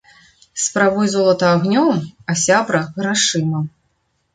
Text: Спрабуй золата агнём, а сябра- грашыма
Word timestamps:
Спрабуй 0.63 1.11
золата 1.15 1.45
агнём, 1.59 1.95
а 2.31 2.41
сябра- 2.45 2.81
грашыма 3.01 3.67